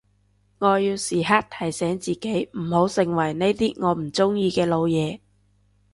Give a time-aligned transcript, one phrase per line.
[0.57, 5.19] 我要時刻提醒自己唔好成為呢啲我唔中意嘅老嘢